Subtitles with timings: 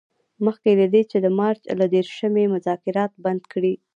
[0.45, 3.73] مخکې له دې چې د مارچ له دیرشمې مذاکرات بند کړي.